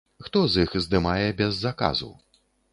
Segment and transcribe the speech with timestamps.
[0.27, 2.13] Хто з іх здымае без заказу?